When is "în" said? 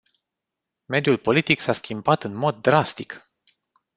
2.23-2.33